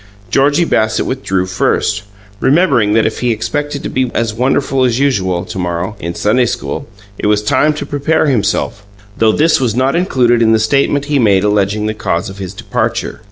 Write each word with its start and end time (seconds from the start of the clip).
Georgie 0.31 0.65
Bassett 0.65 1.05
withdrew 1.05 1.45
first, 1.45 2.01
remembering 2.39 2.93
that 2.93 3.05
if 3.05 3.19
he 3.19 3.29
expected 3.31 3.83
to 3.83 3.87
be 3.89 4.09
as 4.15 4.33
wonderful 4.33 4.83
as 4.83 4.97
usual, 4.97 5.45
to 5.45 5.59
morrow, 5.59 5.95
in 5.99 6.15
Sunday 6.15 6.47
school, 6.47 6.87
it 7.19 7.27
was 7.27 7.43
time 7.43 7.71
to 7.73 7.85
prepare 7.85 8.25
himself, 8.25 8.83
though 9.19 9.31
this 9.31 9.59
was 9.61 9.75
not 9.75 9.95
included 9.95 10.41
in 10.41 10.53
the 10.53 10.57
statement 10.59 11.05
he 11.05 11.19
made 11.19 11.43
alleging 11.43 11.85
the 11.85 11.93
cause 11.93 12.31
of 12.31 12.39
his 12.39 12.55
departure. 12.55 13.19